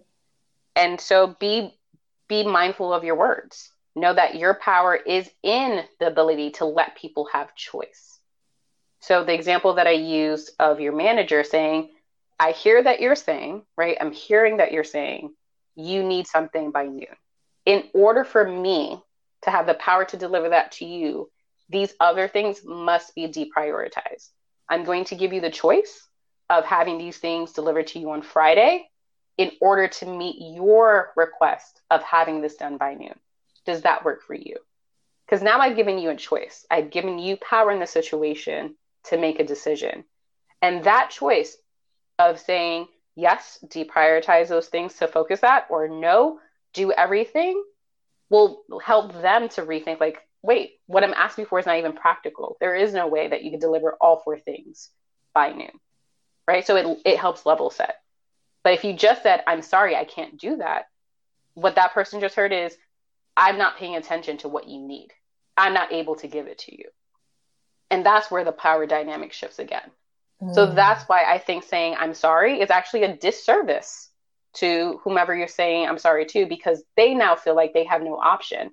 And 0.75 1.01
so 1.01 1.35
be 1.39 1.78
be 2.29 2.45
mindful 2.45 2.93
of 2.93 3.03
your 3.03 3.15
words. 3.15 3.71
Know 3.95 4.13
that 4.13 4.35
your 4.35 4.53
power 4.53 4.95
is 4.95 5.29
in 5.43 5.83
the 5.99 6.07
ability 6.07 6.51
to 6.51 6.65
let 6.65 6.95
people 6.95 7.27
have 7.33 7.55
choice. 7.55 8.19
So 9.01 9.23
the 9.23 9.33
example 9.33 9.73
that 9.73 9.87
I 9.87 9.91
used 9.91 10.51
of 10.59 10.79
your 10.79 10.95
manager 10.95 11.43
saying, 11.43 11.89
I 12.39 12.51
hear 12.51 12.81
that 12.81 13.01
you're 13.01 13.15
saying, 13.15 13.63
right? 13.75 13.97
I'm 13.99 14.13
hearing 14.13 14.57
that 14.57 14.71
you're 14.71 14.83
saying 14.83 15.33
you 15.75 16.03
need 16.03 16.27
something 16.27 16.71
by 16.71 16.85
noon. 16.85 17.07
In 17.65 17.83
order 17.93 18.23
for 18.23 18.47
me 18.47 19.01
to 19.43 19.49
have 19.49 19.65
the 19.65 19.73
power 19.73 20.05
to 20.05 20.17
deliver 20.17 20.49
that 20.49 20.73
to 20.73 20.85
you, 20.85 21.29
these 21.69 21.93
other 21.99 22.27
things 22.27 22.61
must 22.63 23.15
be 23.15 23.27
deprioritized. 23.27 24.29
I'm 24.69 24.83
going 24.83 25.05
to 25.05 25.15
give 25.15 25.33
you 25.33 25.41
the 25.41 25.49
choice 25.49 26.07
of 26.49 26.65
having 26.65 26.97
these 26.97 27.17
things 27.17 27.53
delivered 27.53 27.87
to 27.87 27.99
you 27.99 28.11
on 28.11 28.21
Friday 28.21 28.88
in 29.39 29.51
order 29.61 29.87
to 29.87 30.05
meet 30.05 30.35
your 30.53 31.13
request 31.15 31.81
of 31.89 32.03
having 32.03 32.41
this 32.41 32.57
done 32.57 32.75
by 32.75 32.93
noon. 32.93 33.17
Does 33.65 33.83
that 33.83 34.03
work 34.03 34.21
for 34.21 34.33
you? 34.33 34.57
Because 35.25 35.41
now 35.41 35.59
I've 35.59 35.77
given 35.77 35.97
you 35.97 36.09
a 36.09 36.15
choice. 36.15 36.65
I've 36.69 36.91
given 36.91 37.17
you 37.17 37.37
power 37.37 37.71
in 37.71 37.79
the 37.79 37.87
situation 37.87 38.75
to 39.05 39.17
make 39.17 39.39
a 39.39 39.45
decision. 39.45 40.03
And 40.61 40.83
that 40.83 41.09
choice 41.09 41.55
of 42.19 42.37
saying, 42.37 42.87
yes, 43.15 43.63
deprioritize 43.65 44.49
those 44.49 44.67
things 44.67 44.95
to 44.95 45.07
focus 45.07 45.39
that, 45.39 45.67
or 45.69 45.87
no, 45.87 46.39
do 46.73 46.91
everything 46.91 47.63
will 48.29 48.63
help 48.83 49.13
them 49.21 49.47
to 49.49 49.61
rethink 49.61 49.99
like 49.99 50.19
wait 50.43 50.73
what 50.85 51.03
i'm 51.03 51.15
asking 51.15 51.45
for 51.45 51.57
is 51.57 51.65
not 51.65 51.77
even 51.77 51.93
practical 51.93 52.57
there 52.59 52.75
is 52.75 52.93
no 52.93 53.07
way 53.07 53.27
that 53.27 53.43
you 53.43 53.49
can 53.49 53.59
deliver 53.59 53.97
all 53.99 54.21
four 54.23 54.37
things 54.37 54.89
by 55.33 55.51
noon 55.51 55.71
right 56.47 56.67
so 56.67 56.75
it, 56.75 56.99
it 57.05 57.17
helps 57.17 57.45
level 57.45 57.71
set 57.71 57.95
but 58.63 58.73
if 58.73 58.83
you 58.83 58.93
just 58.93 59.23
said 59.23 59.43
i'm 59.47 59.61
sorry 59.61 59.95
i 59.95 60.03
can't 60.03 60.39
do 60.39 60.57
that 60.57 60.85
what 61.53 61.75
that 61.75 61.93
person 61.93 62.19
just 62.19 62.35
heard 62.35 62.53
is 62.53 62.75
i'm 63.37 63.57
not 63.57 63.77
paying 63.77 63.95
attention 63.95 64.37
to 64.37 64.47
what 64.47 64.67
you 64.67 64.79
need 64.79 65.09
i'm 65.57 65.73
not 65.73 65.91
able 65.91 66.15
to 66.15 66.27
give 66.27 66.47
it 66.47 66.57
to 66.59 66.75
you 66.75 66.85
and 67.91 68.05
that's 68.05 68.29
where 68.29 68.43
the 68.43 68.51
power 68.51 68.85
dynamic 68.85 69.33
shifts 69.33 69.59
again 69.59 69.91
mm. 70.41 70.53
so 70.53 70.65
that's 70.65 71.07
why 71.09 71.23
i 71.27 71.37
think 71.37 71.63
saying 71.63 71.95
i'm 71.97 72.13
sorry 72.13 72.61
is 72.61 72.69
actually 72.69 73.03
a 73.03 73.15
disservice 73.17 74.09
to 74.53 74.99
whomever 75.03 75.35
you're 75.35 75.47
saying 75.47 75.87
I'm 75.87 75.97
sorry 75.97 76.25
to 76.27 76.45
because 76.45 76.83
they 76.95 77.13
now 77.13 77.35
feel 77.35 77.55
like 77.55 77.73
they 77.73 77.85
have 77.85 78.01
no 78.01 78.15
option. 78.15 78.71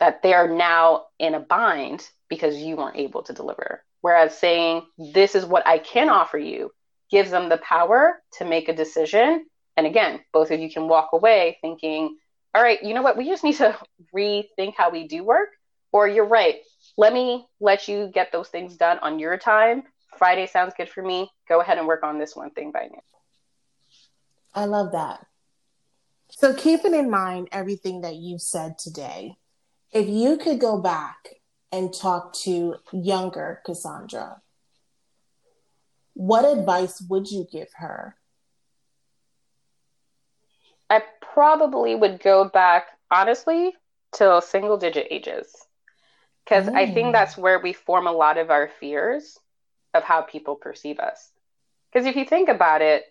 That 0.00 0.22
they 0.22 0.32
are 0.32 0.48
now 0.48 1.06
in 1.18 1.34
a 1.34 1.40
bind 1.40 2.08
because 2.28 2.56
you 2.56 2.76
weren't 2.76 2.96
able 2.96 3.22
to 3.24 3.32
deliver. 3.32 3.84
Whereas 4.00 4.38
saying, 4.38 4.82
This 4.96 5.34
is 5.34 5.44
what 5.44 5.66
I 5.66 5.78
can 5.78 6.08
offer 6.08 6.38
you 6.38 6.70
gives 7.10 7.30
them 7.30 7.48
the 7.48 7.58
power 7.58 8.22
to 8.38 8.44
make 8.44 8.68
a 8.68 8.74
decision. 8.74 9.46
And 9.76 9.86
again, 9.86 10.20
both 10.32 10.50
of 10.50 10.60
you 10.60 10.70
can 10.70 10.88
walk 10.88 11.10
away 11.12 11.58
thinking, 11.60 12.16
All 12.54 12.62
right, 12.62 12.82
you 12.82 12.94
know 12.94 13.02
what? 13.02 13.16
We 13.16 13.26
just 13.26 13.44
need 13.44 13.56
to 13.56 13.78
rethink 14.14 14.74
how 14.76 14.90
we 14.90 15.06
do 15.06 15.24
work. 15.24 15.50
Or 15.92 16.06
you're 16.06 16.26
right. 16.26 16.56
Let 16.96 17.12
me 17.12 17.46
let 17.60 17.88
you 17.88 18.10
get 18.12 18.30
those 18.30 18.48
things 18.48 18.76
done 18.76 18.98
on 18.98 19.18
your 19.18 19.38
time. 19.38 19.84
Friday 20.18 20.46
sounds 20.46 20.74
good 20.76 20.88
for 20.88 21.02
me. 21.02 21.30
Go 21.48 21.60
ahead 21.60 21.78
and 21.78 21.86
work 21.86 22.02
on 22.02 22.18
this 22.18 22.36
one 22.36 22.50
thing 22.50 22.72
by 22.72 22.88
now. 22.92 23.02
I 24.54 24.64
love 24.64 24.92
that. 24.92 25.24
So, 26.30 26.52
keeping 26.52 26.94
in 26.94 27.10
mind 27.10 27.48
everything 27.52 28.02
that 28.02 28.16
you've 28.16 28.42
said 28.42 28.78
today, 28.78 29.36
if 29.92 30.08
you 30.08 30.36
could 30.36 30.60
go 30.60 30.78
back 30.78 31.16
and 31.72 31.92
talk 31.92 32.34
to 32.44 32.76
younger 32.92 33.62
Cassandra, 33.64 34.42
what 36.18 36.44
advice 36.44 37.00
would 37.08 37.30
you 37.30 37.46
give 37.48 37.68
her? 37.76 38.16
I 40.90 41.02
probably 41.20 41.94
would 41.94 42.20
go 42.20 42.48
back, 42.48 42.88
honestly, 43.08 43.72
to 44.14 44.42
single 44.44 44.76
digit 44.78 45.06
ages. 45.12 45.54
Because 46.44 46.66
mm. 46.66 46.74
I 46.74 46.92
think 46.92 47.08
mm. 47.08 47.12
that's 47.12 47.38
where 47.38 47.60
we 47.60 47.72
form 47.72 48.08
a 48.08 48.12
lot 48.12 48.36
of 48.36 48.50
our 48.50 48.68
fears 48.80 49.38
of 49.94 50.02
how 50.02 50.22
people 50.22 50.56
perceive 50.56 50.98
us. 50.98 51.30
Because 51.92 52.04
if 52.04 52.16
you 52.16 52.24
think 52.24 52.48
about 52.48 52.82
it, 52.82 53.04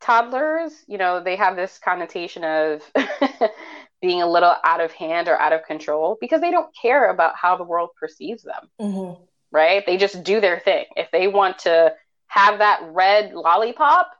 toddlers, 0.00 0.72
you 0.86 0.96
know, 0.96 1.22
they 1.22 1.36
have 1.36 1.56
this 1.56 1.78
connotation 1.84 2.44
of 2.44 2.82
being 4.00 4.22
a 4.22 4.30
little 4.30 4.54
out 4.64 4.80
of 4.80 4.90
hand 4.92 5.28
or 5.28 5.38
out 5.38 5.52
of 5.52 5.66
control 5.66 6.16
because 6.18 6.40
they 6.40 6.50
don't 6.50 6.74
care 6.80 7.10
about 7.10 7.36
how 7.36 7.58
the 7.58 7.64
world 7.64 7.90
perceives 8.00 8.42
them. 8.42 8.70
Mm-hmm. 8.80 9.22
Right? 9.50 9.84
They 9.84 9.98
just 9.98 10.24
do 10.24 10.40
their 10.40 10.58
thing. 10.60 10.86
If 10.96 11.10
they 11.10 11.28
want 11.28 11.58
to 11.60 11.92
have 12.26 12.58
that 12.58 12.80
red 12.92 13.32
lollipop, 13.32 14.10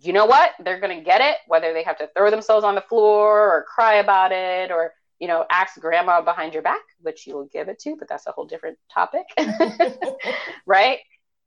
you 0.00 0.12
know 0.12 0.26
what? 0.26 0.52
They're 0.62 0.80
going 0.80 0.96
to 0.96 1.04
get 1.04 1.20
it, 1.20 1.36
whether 1.46 1.72
they 1.72 1.82
have 1.84 1.98
to 1.98 2.08
throw 2.16 2.30
themselves 2.30 2.64
on 2.64 2.74
the 2.74 2.80
floor 2.80 3.40
or 3.40 3.66
cry 3.72 3.96
about 3.96 4.32
it 4.32 4.70
or, 4.70 4.94
you 5.18 5.28
know, 5.28 5.44
ask 5.50 5.78
grandma 5.78 6.22
behind 6.22 6.54
your 6.54 6.62
back, 6.62 6.80
which 7.00 7.26
you 7.26 7.34
will 7.34 7.46
give 7.46 7.68
it 7.68 7.78
to, 7.80 7.96
but 7.96 8.08
that's 8.08 8.26
a 8.26 8.32
whole 8.32 8.46
different 8.46 8.78
topic. 8.92 9.24
right? 10.66 10.98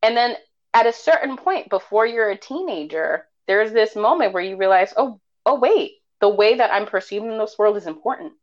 And 0.01 0.15
then 0.15 0.35
at 0.73 0.85
a 0.85 0.93
certain 0.93 1.37
point 1.37 1.69
before 1.69 2.05
you're 2.05 2.29
a 2.29 2.37
teenager, 2.37 3.25
there's 3.47 3.71
this 3.71 3.95
moment 3.95 4.33
where 4.33 4.43
you 4.43 4.57
realize, 4.57 4.93
oh, 4.95 5.19
oh 5.45 5.59
wait, 5.59 5.93
the 6.21 6.29
way 6.29 6.55
that 6.55 6.71
I'm 6.71 6.85
perceiving 6.85 7.37
this 7.37 7.57
world 7.57 7.77
is 7.77 7.87
important. 7.87 8.33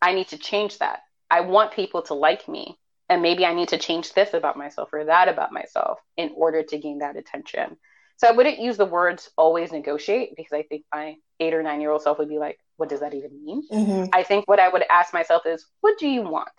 I 0.00 0.14
need 0.14 0.28
to 0.28 0.38
change 0.38 0.78
that. 0.78 1.00
I 1.30 1.40
want 1.40 1.72
people 1.72 2.02
to 2.02 2.14
like 2.14 2.48
me. 2.48 2.78
And 3.08 3.22
maybe 3.22 3.46
I 3.46 3.54
need 3.54 3.68
to 3.68 3.78
change 3.78 4.12
this 4.12 4.34
about 4.34 4.56
myself 4.56 4.90
or 4.92 5.04
that 5.06 5.28
about 5.28 5.52
myself 5.52 5.98
in 6.16 6.32
order 6.34 6.62
to 6.62 6.78
gain 6.78 6.98
that 6.98 7.16
attention. 7.16 7.76
So 8.18 8.26
I 8.26 8.32
wouldn't 8.32 8.58
use 8.58 8.76
the 8.76 8.84
words 8.84 9.30
always 9.38 9.72
negotiate 9.72 10.34
because 10.36 10.52
I 10.52 10.62
think 10.62 10.84
my 10.92 11.16
eight 11.40 11.54
or 11.54 11.62
nine 11.62 11.80
year 11.80 11.90
old 11.90 12.02
self 12.02 12.18
would 12.18 12.28
be 12.28 12.38
like, 12.38 12.58
what 12.76 12.88
does 12.88 13.00
that 13.00 13.14
even 13.14 13.44
mean? 13.44 13.62
Mm-hmm. 13.72 14.10
I 14.12 14.24
think 14.24 14.46
what 14.48 14.58
I 14.58 14.68
would 14.68 14.84
ask 14.90 15.14
myself 15.14 15.46
is, 15.46 15.64
what 15.80 15.98
do 15.98 16.08
you 16.08 16.22
want? 16.22 16.50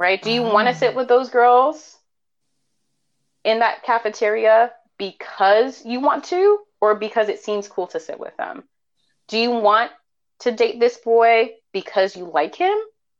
Right? 0.00 0.20
Do 0.20 0.30
you 0.30 0.42
want 0.42 0.68
to 0.68 0.74
sit 0.74 0.94
with 0.94 1.08
those 1.08 1.30
girls 1.30 1.96
in 3.44 3.60
that 3.60 3.82
cafeteria 3.82 4.72
because 4.98 5.84
you 5.84 6.00
want 6.00 6.24
to 6.24 6.58
or 6.80 6.94
because 6.94 7.28
it 7.28 7.40
seems 7.40 7.68
cool 7.68 7.86
to 7.88 8.00
sit 8.00 8.18
with 8.18 8.36
them? 8.36 8.64
Do 9.28 9.38
you 9.38 9.50
want 9.50 9.90
to 10.40 10.52
date 10.52 10.80
this 10.80 10.96
boy 10.98 11.50
because 11.72 12.16
you 12.16 12.30
like 12.32 12.54
him 12.54 12.76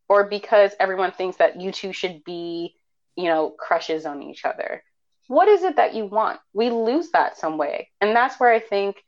or 0.08 0.28
because 0.28 0.72
everyone 0.78 1.12
thinks 1.12 1.38
that 1.38 1.60
you 1.60 1.72
two 1.72 1.92
should 1.92 2.25
be, 2.25 2.75
you 3.16 3.25
know, 3.25 3.50
crushes 3.50 4.06
on 4.06 4.22
each 4.22 4.44
other? 4.44 4.82
What 5.28 5.48
is 5.48 5.62
it 5.64 5.76
that 5.76 5.94
you 5.94 6.06
want? 6.06 6.38
We 6.52 6.70
lose 6.70 7.10
that 7.10 7.36
some 7.36 7.58
way. 7.58 7.90
And 8.00 8.14
that's 8.14 8.38
where 8.38 8.52
I 8.52 8.60
think 8.60 9.02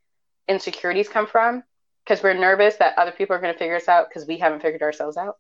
insecurities 0.48 1.08
come 1.08 1.26
from 1.26 1.62
because 2.04 2.22
we're 2.22 2.34
nervous 2.34 2.76
that 2.76 2.98
other 2.98 3.12
people 3.12 3.36
are 3.36 3.40
going 3.40 3.52
to 3.52 3.58
figure 3.58 3.76
us 3.76 3.88
out 3.88 4.08
because 4.08 4.26
we 4.26 4.38
haven't 4.38 4.62
figured 4.62 4.82
ourselves 4.82 5.16
out. 5.16 5.36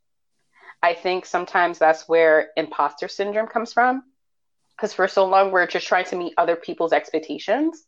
I 0.82 0.94
think 0.94 1.26
sometimes 1.26 1.78
that's 1.78 2.08
where 2.08 2.50
imposter 2.56 3.08
syndrome 3.08 3.48
comes 3.48 3.72
from 3.72 4.04
because 4.76 4.92
for 4.92 5.08
so 5.08 5.26
long 5.26 5.50
we're 5.50 5.66
just 5.66 5.88
trying 5.88 6.04
to 6.06 6.16
meet 6.16 6.34
other 6.36 6.54
people's 6.54 6.92
expectations 6.92 7.84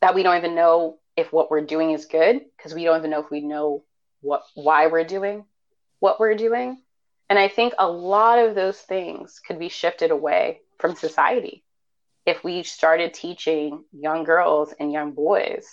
that 0.00 0.14
we 0.14 0.24
don't 0.24 0.36
even 0.36 0.56
know 0.56 0.98
if 1.16 1.32
what 1.32 1.50
we're 1.50 1.60
doing 1.60 1.92
is 1.92 2.06
good 2.06 2.40
because 2.56 2.74
we 2.74 2.84
don't 2.84 2.98
even 2.98 3.10
know 3.10 3.20
if 3.22 3.30
we 3.30 3.40
know 3.40 3.84
what 4.22 4.42
why 4.54 4.88
we're 4.88 5.04
doing 5.04 5.44
what 6.00 6.18
we're 6.18 6.34
doing 6.34 6.80
and 7.32 7.38
i 7.38 7.48
think 7.48 7.72
a 7.78 7.88
lot 7.88 8.38
of 8.38 8.54
those 8.54 8.78
things 8.78 9.40
could 9.46 9.58
be 9.58 9.68
shifted 9.70 10.10
away 10.10 10.60
from 10.78 10.94
society 10.94 11.64
if 12.26 12.44
we 12.44 12.62
started 12.62 13.14
teaching 13.14 13.84
young 13.92 14.24
girls 14.24 14.74
and 14.78 14.92
young 14.92 15.12
boys 15.12 15.66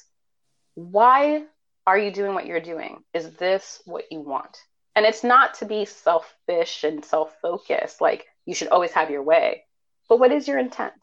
why 0.76 1.44
are 1.86 1.98
you 1.98 2.12
doing 2.12 2.34
what 2.34 2.46
you're 2.46 2.62
doing 2.62 3.04
is 3.14 3.32
this 3.34 3.82
what 3.86 4.06
you 4.10 4.22
want 4.22 4.58
and 4.96 5.06
it's 5.06 5.24
not 5.24 5.56
to 5.56 5.66
be 5.66 5.84
selfish 5.86 6.84
and 6.84 7.04
self-focused 7.04 8.02
like 8.02 8.26
you 8.46 8.56
should 8.56 8.70
always 8.70 8.92
have 8.92 9.12
your 9.12 9.24
way 9.24 9.64
but 10.10 10.20
what 10.20 10.32
is 10.32 10.48
your 10.48 10.58
intent? 10.58 10.94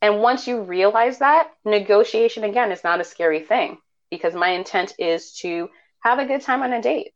And 0.00 0.22
once 0.22 0.46
you 0.46 0.62
realize 0.62 1.18
that, 1.18 1.50
negotiation 1.64 2.44
again 2.44 2.70
is 2.70 2.84
not 2.84 3.00
a 3.00 3.04
scary 3.04 3.40
thing 3.40 3.78
because 4.10 4.34
my 4.34 4.50
intent 4.50 4.94
is 4.98 5.32
to 5.40 5.68
have 6.00 6.20
a 6.20 6.26
good 6.26 6.42
time 6.42 6.62
on 6.62 6.72
a 6.72 6.80
date. 6.80 7.12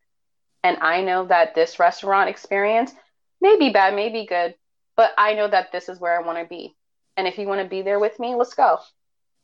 And 0.62 0.78
I 0.80 1.02
know 1.02 1.26
that 1.26 1.54
this 1.54 1.78
restaurant 1.78 2.28
experience 2.28 2.92
may 3.40 3.58
be 3.58 3.70
bad, 3.70 3.94
may 3.94 4.10
be 4.10 4.26
good, 4.26 4.54
but 4.96 5.12
I 5.16 5.34
know 5.34 5.48
that 5.48 5.72
this 5.72 5.88
is 5.88 5.98
where 5.98 6.18
I 6.18 6.26
want 6.26 6.38
to 6.38 6.44
be. 6.44 6.76
And 7.16 7.26
if 7.26 7.38
you 7.38 7.46
want 7.46 7.62
to 7.62 7.68
be 7.68 7.82
there 7.82 7.98
with 7.98 8.18
me, 8.18 8.34
let's 8.34 8.54
go. 8.54 8.78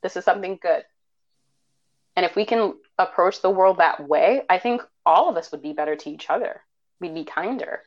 This 0.02 0.16
is 0.16 0.24
something 0.24 0.58
good. 0.60 0.82
And 2.14 2.24
if 2.24 2.36
we 2.36 2.44
can 2.44 2.74
approach 2.98 3.42
the 3.42 3.50
world 3.50 3.78
that 3.78 4.06
way, 4.06 4.42
I 4.48 4.58
think 4.58 4.82
all 5.04 5.28
of 5.28 5.36
us 5.36 5.52
would 5.52 5.62
be 5.62 5.72
better 5.72 5.96
to 5.96 6.10
each 6.10 6.30
other. 6.30 6.62
We'd 7.00 7.14
be 7.14 7.24
kinder 7.24 7.82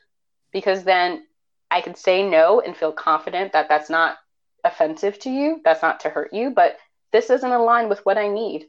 because 0.52 0.84
then 0.84 1.24
I 1.70 1.80
could 1.80 1.96
say 1.96 2.28
no 2.28 2.60
and 2.60 2.76
feel 2.76 2.92
confident 2.92 3.52
that 3.52 3.68
that's 3.68 3.90
not 3.90 4.16
offensive 4.64 5.18
to 5.20 5.30
you, 5.30 5.60
that's 5.64 5.82
not 5.82 6.00
to 6.00 6.10
hurt 6.10 6.32
you, 6.32 6.50
but 6.50 6.76
this 7.12 7.26
doesn't 7.26 7.50
align 7.50 7.88
with 7.88 8.04
what 8.04 8.18
I 8.18 8.28
need. 8.28 8.66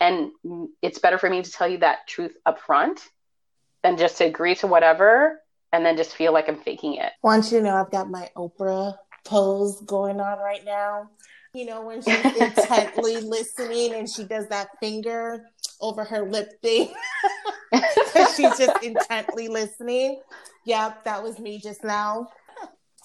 And 0.00 0.30
it's 0.82 0.98
better 0.98 1.18
for 1.18 1.28
me 1.28 1.42
to 1.42 1.50
tell 1.50 1.68
you 1.68 1.78
that 1.78 2.06
truth 2.06 2.36
up 2.46 2.60
front 2.60 3.00
than 3.82 3.96
just 3.96 4.18
to 4.18 4.24
agree 4.24 4.54
to 4.56 4.66
whatever 4.66 5.40
and 5.72 5.84
then 5.84 5.96
just 5.96 6.14
feel 6.14 6.32
like 6.32 6.48
I'm 6.48 6.60
faking 6.60 6.94
it. 6.94 7.12
Want 7.22 7.50
you 7.52 7.58
to 7.58 7.64
know 7.64 7.76
I've 7.76 7.90
got 7.90 8.10
my 8.10 8.28
Oprah 8.36 8.96
pose 9.24 9.80
going 9.82 10.20
on 10.20 10.38
right 10.38 10.64
now. 10.64 11.10
You 11.52 11.66
know, 11.66 11.84
when 11.84 12.02
she's 12.02 12.24
intently 12.40 13.16
listening 13.18 13.94
and 13.94 14.08
she 14.08 14.24
does 14.24 14.48
that 14.48 14.68
finger 14.80 15.46
over 15.80 16.04
her 16.04 16.22
lip 16.22 16.60
thing. 16.62 16.92
she's 18.36 18.56
just 18.58 18.82
intently 18.82 19.48
listening. 19.48 20.20
Yep, 20.64 21.04
that 21.04 21.22
was 21.22 21.38
me 21.38 21.58
just 21.58 21.82
now. 21.82 22.28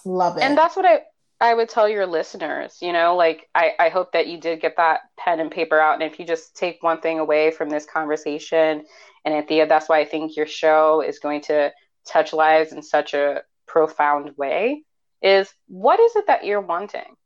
Love 0.04 0.36
it. 0.36 0.42
And 0.42 0.56
that's 0.56 0.76
what 0.76 0.86
I 0.86 1.00
I 1.38 1.52
would 1.52 1.68
tell 1.68 1.86
your 1.86 2.06
listeners, 2.06 2.78
you 2.80 2.94
know, 2.94 3.14
like 3.14 3.48
I, 3.54 3.72
I 3.78 3.88
hope 3.90 4.12
that 4.12 4.26
you 4.26 4.40
did 4.40 4.62
get 4.62 4.76
that 4.78 5.00
pen 5.18 5.38
and 5.38 5.50
paper 5.50 5.78
out. 5.78 6.00
And 6.00 6.02
if 6.02 6.18
you 6.18 6.24
just 6.24 6.56
take 6.56 6.82
one 6.82 7.00
thing 7.00 7.18
away 7.18 7.50
from 7.50 7.68
this 7.68 7.84
conversation, 7.84 8.86
and 9.26 9.34
Anthea, 9.34 9.66
that's 9.66 9.88
why 9.88 10.00
I 10.00 10.06
think 10.06 10.36
your 10.36 10.46
show 10.46 11.02
is 11.02 11.18
going 11.18 11.42
to 11.42 11.72
touch 12.06 12.32
lives 12.32 12.72
in 12.72 12.82
such 12.82 13.12
a 13.12 13.42
profound 13.66 14.30
way, 14.38 14.84
is 15.20 15.52
what 15.66 16.00
is 16.00 16.16
it 16.16 16.28
that 16.28 16.46
you're 16.46 16.60
wanting? 16.62 17.16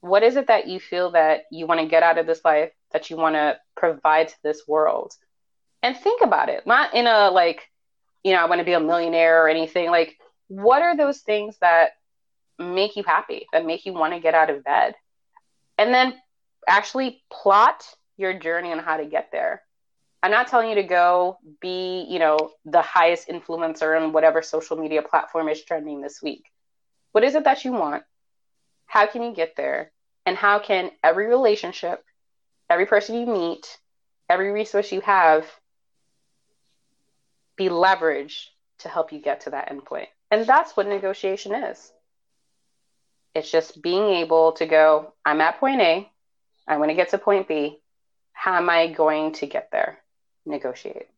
What 0.00 0.24
is 0.24 0.34
it 0.34 0.48
that 0.48 0.66
you 0.66 0.80
feel 0.80 1.12
that 1.12 1.42
you 1.52 1.68
want 1.68 1.80
to 1.80 1.86
get 1.86 2.02
out 2.02 2.18
of 2.18 2.26
this 2.26 2.44
life, 2.44 2.72
that 2.90 3.10
you 3.10 3.16
want 3.16 3.36
to 3.36 3.58
provide 3.76 4.28
to 4.28 4.34
this 4.42 4.62
world? 4.66 5.12
And 5.84 5.96
think 5.96 6.22
about 6.22 6.48
it, 6.48 6.66
not 6.66 6.94
in 6.94 7.06
a 7.06 7.30
like, 7.30 7.70
you 8.24 8.32
know, 8.32 8.38
I 8.38 8.46
want 8.46 8.58
to 8.60 8.64
be 8.64 8.72
a 8.72 8.80
millionaire 8.80 9.44
or 9.44 9.48
anything. 9.48 9.90
Like, 9.90 10.16
what 10.48 10.82
are 10.82 10.96
those 10.96 11.20
things 11.20 11.56
that 11.60 11.90
make 12.58 12.96
you 12.96 13.02
happy, 13.02 13.46
that 13.52 13.66
make 13.66 13.84
you 13.84 13.92
want 13.92 14.14
to 14.14 14.20
get 14.20 14.34
out 14.34 14.50
of 14.50 14.64
bed. 14.64 14.94
And 15.78 15.92
then 15.92 16.14
actually 16.68 17.22
plot 17.32 17.84
your 18.16 18.38
journey 18.38 18.72
on 18.72 18.78
how 18.78 18.96
to 18.96 19.06
get 19.06 19.28
there. 19.32 19.62
I'm 20.22 20.30
not 20.30 20.46
telling 20.46 20.68
you 20.68 20.76
to 20.76 20.84
go 20.84 21.38
be, 21.60 22.06
you 22.08 22.20
know, 22.20 22.52
the 22.64 22.80
highest 22.82 23.28
influencer 23.28 24.00
on 24.00 24.12
whatever 24.12 24.40
social 24.40 24.76
media 24.76 25.02
platform 25.02 25.48
is 25.48 25.64
trending 25.64 26.00
this 26.00 26.22
week. 26.22 26.44
What 27.10 27.24
is 27.24 27.34
it 27.34 27.44
that 27.44 27.64
you 27.64 27.72
want? 27.72 28.04
How 28.86 29.06
can 29.06 29.22
you 29.22 29.34
get 29.34 29.56
there? 29.56 29.90
And 30.24 30.36
how 30.36 30.60
can 30.60 30.92
every 31.02 31.26
relationship, 31.26 32.04
every 32.70 32.86
person 32.86 33.16
you 33.16 33.26
meet, 33.26 33.66
every 34.28 34.52
resource 34.52 34.92
you 34.92 35.00
have 35.00 35.44
be 37.56 37.68
leveraged 37.68 38.46
to 38.78 38.88
help 38.88 39.12
you 39.12 39.20
get 39.20 39.40
to 39.42 39.50
that 39.50 39.70
endpoint? 39.70 40.06
And 40.30 40.46
that's 40.46 40.76
what 40.76 40.86
negotiation 40.86 41.52
is. 41.54 41.92
It's 43.34 43.50
just 43.50 43.82
being 43.82 44.04
able 44.04 44.52
to 44.52 44.66
go, 44.66 45.14
I'm 45.24 45.40
at 45.40 45.58
point 45.58 45.80
A, 45.80 46.08
I 46.68 46.76
want 46.76 46.90
to 46.90 46.94
get 46.94 47.10
to 47.10 47.18
point 47.18 47.48
B. 47.48 47.80
How 48.32 48.56
am 48.56 48.70
I 48.70 48.86
going 48.86 49.32
to 49.34 49.46
get 49.46 49.70
there? 49.72 49.98
Negotiate. 50.46 51.08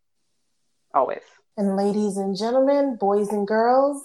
Always. 0.93 1.23
And 1.57 1.77
ladies 1.77 2.17
and 2.17 2.37
gentlemen, 2.37 2.97
boys 2.97 3.29
and 3.31 3.47
girls, 3.47 4.03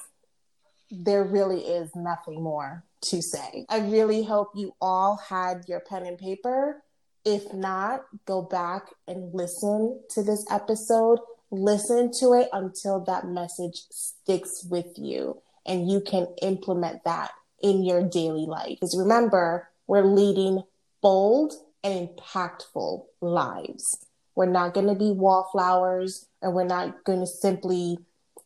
there 0.92 1.24
really 1.24 1.62
is 1.62 1.96
nothing 1.96 2.42
more 2.42 2.84
to 3.02 3.22
say. 3.22 3.66
I 3.70 3.80
really 3.80 4.24
hope 4.24 4.52
you 4.56 4.76
all 4.82 5.18
had 5.18 5.66
your 5.68 5.80
pen 5.80 6.06
and 6.06 6.18
paper. 6.18 6.84
If 7.26 7.54
not, 7.54 8.06
go 8.26 8.42
back 8.42 8.88
and 9.08 9.34
listen 9.34 10.02
to 10.12 10.24
this 10.24 10.46
episode. 10.50 11.20
Listen 11.52 12.12
to 12.20 12.34
it 12.34 12.50
until 12.54 13.04
that 13.06 13.26
message 13.26 13.84
sticks 13.90 14.64
with 14.70 14.98
you 14.98 15.42
and 15.66 15.90
you 15.90 16.02
can 16.02 16.28
implement 16.42 17.04
that 17.04 17.32
in 17.62 17.84
your 17.84 18.04
daily 18.04 18.46
life. 18.46 18.78
Because 18.80 18.98
remember, 18.98 19.70
we're 19.88 20.04
leading 20.04 20.64
bold 21.02 21.54
and 21.84 22.10
impactful 22.10 23.06
lives. 23.22 24.06
We're 24.40 24.46
not 24.46 24.74
going 24.74 24.88
to 24.88 24.96
be 24.96 25.12
wallflowers 25.12 26.26
and 26.42 26.54
we're 26.54 26.64
not 26.64 27.04
going 27.04 27.20
to 27.20 27.28
simply 27.28 27.98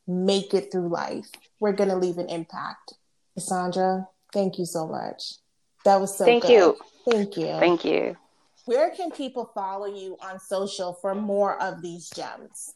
make 0.08 0.56
it 0.56 0.71
through 0.71 0.88
life. 0.88 1.29
We're 1.60 1.73
going 1.73 1.91
to 1.91 1.95
leave 1.95 2.17
an 2.17 2.29
impact. 2.29 2.95
Cassandra, 3.36 4.08
thank 4.34 4.58
you 4.58 4.65
so 4.65 4.88
much. 4.88 5.36
That 5.86 6.01
was 6.01 6.17
so 6.17 6.25
Thank 6.25 6.45
good. 6.45 6.51
you. 6.51 6.77
Thank 7.08 7.38
you. 7.38 7.45
Thank 7.60 7.86
you. 7.86 8.17
Where 8.65 8.89
can 8.89 9.12
people 9.12 9.51
follow 9.53 9.86
you 9.86 10.17
on 10.19 10.39
social 10.39 10.93
for 10.93 11.13
more 11.13 11.62
of 11.62 11.84
these 11.84 12.10
gems? 12.10 12.73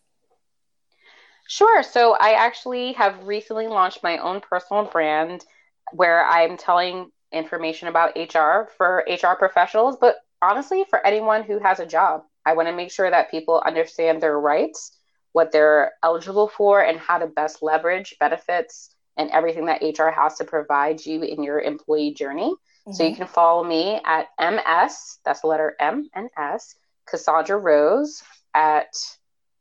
Sure. 1.47 1.81
So 1.81 2.15
I 2.19 2.33
actually 2.33 2.93
have 2.93 3.25
recently 3.25 3.65
launched 3.65 4.03
my 4.03 4.19
own 4.19 4.41
personal 4.41 4.83
brand 4.83 5.43
where 5.91 6.23
I'm 6.23 6.55
telling 6.55 7.09
information 7.31 7.87
about 7.87 8.15
HR 8.15 8.69
for 8.77 9.03
HR 9.09 9.33
professionals, 9.39 9.97
but 9.99 10.17
honestly, 10.39 10.85
for 10.87 11.03
anyone 11.03 11.41
who 11.41 11.57
has 11.57 11.79
a 11.79 11.85
job. 11.87 12.21
I 12.47 12.53
want 12.53 12.69
to 12.69 12.73
make 12.73 12.91
sure 12.91 13.11
that 13.11 13.29
people 13.29 13.61
understand 13.65 14.21
their 14.21 14.39
rights, 14.39 14.97
what 15.33 15.51
they're 15.51 15.91
eligible 16.01 16.47
for, 16.47 16.81
and 16.81 16.97
how 16.97 17.17
to 17.17 17.27
best 17.27 17.61
leverage 17.61 18.15
benefits 18.21 18.89
and 19.17 19.29
everything 19.31 19.65
that 19.65 19.81
HR 19.81 20.09
has 20.09 20.37
to 20.37 20.45
provide 20.45 21.05
you 21.05 21.23
in 21.23 21.43
your 21.43 21.59
employee 21.59 22.13
journey. 22.13 22.51
Mm-hmm. 22.51 22.93
So 22.93 23.03
you 23.03 23.09
mm-hmm. 23.09 23.17
can 23.17 23.27
follow 23.27 23.65
me 23.65 23.99
at 24.05 24.27
MS, 24.39 25.17
that's 25.25 25.41
the 25.41 25.47
letter 25.47 25.75
M 25.77 26.09
and 26.13 26.29
S, 26.37 26.75
Cassandra 27.05 27.57
Rose 27.57 28.23
at 28.53 28.95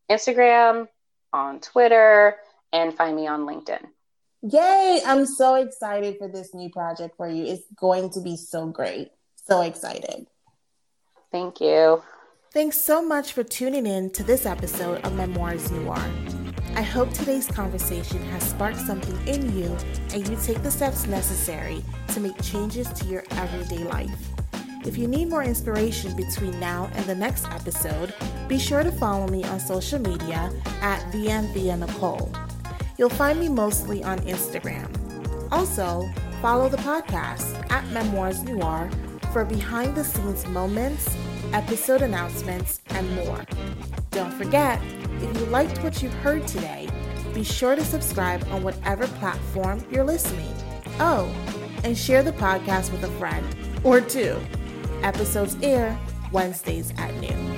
Instagram, 0.09 0.87
on 1.33 1.59
Twitter, 1.59 2.37
and 2.73 2.95
find 2.95 3.17
me 3.17 3.27
on 3.27 3.41
LinkedIn. 3.41 3.85
Yay! 4.43 5.01
I'm 5.05 5.27
so 5.27 5.57
excited 5.57 6.19
for 6.19 6.29
this 6.29 6.55
new 6.55 6.71
project 6.71 7.17
for 7.17 7.29
you. 7.29 7.47
It's 7.47 7.65
going 7.75 8.11
to 8.11 8.21
be 8.21 8.37
so 8.37 8.67
great. 8.67 9.11
So 9.45 9.63
excited. 9.63 10.29
Thank 11.33 11.61
you. 11.61 12.05
Thanks 12.57 12.81
so 12.81 13.03
much 13.03 13.35
for 13.35 13.45
tuning 13.45 13.85
in 13.85 14.09
to 14.13 14.23
this 14.23 14.47
episode 14.47 15.05
of 15.05 15.15
Memoirs 15.15 15.71
Noir. 15.73 16.03
I 16.75 16.81
hope 16.81 17.13
today's 17.13 17.47
conversation 17.47 18.23
has 18.31 18.49
sparked 18.49 18.79
something 18.79 19.15
in 19.29 19.55
you 19.55 19.77
and 20.15 20.27
you 20.27 20.39
take 20.43 20.63
the 20.63 20.71
steps 20.71 21.07
necessary 21.07 21.85
to 22.15 22.21
make 22.21 22.41
changes 22.43 22.89
to 22.95 23.05
your 23.09 23.25
everyday 23.33 23.85
life. 23.85 24.19
If 24.87 24.97
you 24.97 25.07
need 25.07 25.29
more 25.29 25.43
inspiration 25.43 26.17
between 26.17 26.59
now 26.59 26.89
and 26.95 27.05
the 27.05 27.15
next 27.15 27.45
episode, 27.49 28.15
be 28.49 28.59
sure 28.59 28.83
to 28.83 28.91
follow 28.91 29.29
me 29.29 29.45
on 29.45 29.61
social 29.61 29.99
media 29.99 30.51
at 30.81 31.03
VMViaNicole. 31.13 32.35
You'll 32.97 33.11
find 33.11 33.39
me 33.39 33.51
mostly 33.51 34.03
on 34.03 34.19
Instagram. 34.21 34.89
Also, 35.53 36.09
follow 36.41 36.71
the 36.71 36.79
podcast 36.79 37.71
at 37.71 37.87
Memoirs 37.89 38.45
Noir 38.45 38.89
for 39.35 39.45
behind 39.45 39.95
the 39.95 40.05
scenes 40.05 40.47
moments, 40.47 41.15
episode 41.57 42.03
announcements, 42.03 42.83
and 42.91 43.11
more. 43.15 43.43
Don't 44.11 44.31
forget, 44.35 44.79
if 45.23 45.41
you 45.41 45.47
liked 45.47 45.83
what 45.83 46.03
you've 46.03 46.13
heard 46.13 46.47
today, 46.47 46.87
be 47.33 47.43
sure 47.43 47.75
to 47.75 47.83
subscribe 47.83 48.47
on 48.51 48.63
whatever 48.63 49.07
platform 49.07 49.83
you're 49.91 50.05
listening. 50.05 50.55
Oh, 51.01 51.35
and 51.83 51.97
share 51.97 52.23
the 52.23 52.33
podcast 52.33 52.93
with 52.93 53.03
a 53.05 53.11
friend 53.13 53.57
or 53.85 54.03
two. 54.03 54.39
Episodes 55.03 55.57
air 55.63 55.99
Wednesdays 56.31 56.93
at 56.99 57.15
noon. 57.15 57.57